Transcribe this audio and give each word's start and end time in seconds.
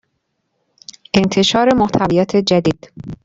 انتشار 1.13 1.73
محتویات 1.75 2.35
جدید 2.35 2.89